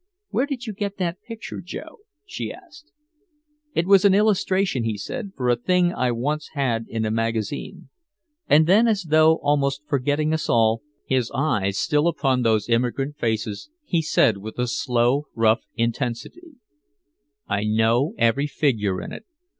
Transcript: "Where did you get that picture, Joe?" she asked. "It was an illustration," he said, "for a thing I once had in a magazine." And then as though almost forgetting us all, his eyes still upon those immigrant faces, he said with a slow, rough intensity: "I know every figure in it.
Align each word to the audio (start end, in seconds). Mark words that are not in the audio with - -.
"Where 0.29 0.47
did 0.47 0.65
you 0.65 0.73
get 0.73 0.97
that 0.97 1.21
picture, 1.21 1.61
Joe?" 1.61 1.99
she 2.25 2.51
asked. 2.51 2.91
"It 3.75 3.85
was 3.85 4.03
an 4.03 4.15
illustration," 4.15 4.83
he 4.83 4.97
said, 4.97 5.29
"for 5.35 5.47
a 5.47 5.55
thing 5.55 5.93
I 5.93 6.11
once 6.11 6.49
had 6.53 6.87
in 6.89 7.05
a 7.05 7.11
magazine." 7.11 7.89
And 8.47 8.65
then 8.65 8.87
as 8.87 9.03
though 9.11 9.35
almost 9.43 9.83
forgetting 9.87 10.33
us 10.33 10.49
all, 10.49 10.81
his 11.05 11.29
eyes 11.35 11.77
still 11.77 12.07
upon 12.07 12.41
those 12.41 12.67
immigrant 12.67 13.17
faces, 13.19 13.69
he 13.85 14.01
said 14.01 14.37
with 14.37 14.57
a 14.57 14.65
slow, 14.65 15.27
rough 15.35 15.65
intensity: 15.75 16.53
"I 17.47 17.65
know 17.65 18.15
every 18.17 18.47
figure 18.47 19.03
in 19.03 19.11
it. 19.11 19.25